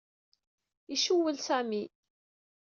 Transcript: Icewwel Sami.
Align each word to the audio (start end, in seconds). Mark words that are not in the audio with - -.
Icewwel 0.95 1.37
Sami. 1.47 1.81